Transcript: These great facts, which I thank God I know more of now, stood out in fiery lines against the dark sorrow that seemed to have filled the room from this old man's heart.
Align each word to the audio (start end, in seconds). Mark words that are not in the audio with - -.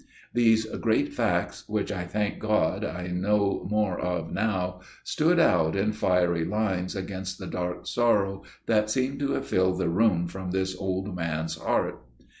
These 0.33 0.65
great 0.65 1.13
facts, 1.13 1.69
which 1.69 1.91
I 1.91 2.05
thank 2.05 2.39
God 2.39 2.83
I 2.83 3.05
know 3.05 3.67
more 3.69 3.99
of 3.99 4.31
now, 4.33 4.81
stood 5.03 5.37
out 5.39 5.75
in 5.75 5.91
fiery 5.93 6.43
lines 6.43 6.95
against 6.95 7.37
the 7.37 7.45
dark 7.45 7.85
sorrow 7.85 8.41
that 8.65 8.89
seemed 8.89 9.19
to 9.19 9.33
have 9.33 9.45
filled 9.45 9.77
the 9.77 9.89
room 9.89 10.27
from 10.27 10.49
this 10.49 10.75
old 10.75 11.15
man's 11.15 11.53
heart. 11.55 11.99